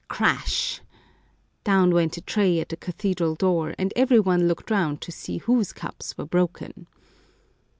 [0.07, 0.81] Crash!—
[1.63, 5.37] down went a tray at the cathedral door, and every one looked round to see
[5.37, 6.87] whose cups were broken.